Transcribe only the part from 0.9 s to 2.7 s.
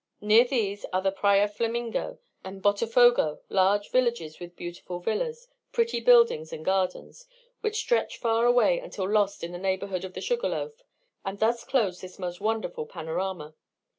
are the Praya Flamingo and